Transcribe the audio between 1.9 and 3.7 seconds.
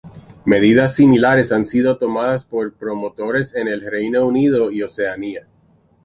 tomadas por promotores en